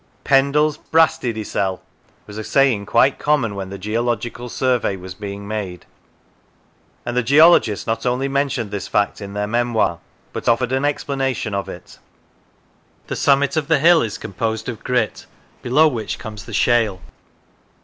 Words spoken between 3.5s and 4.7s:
when the geological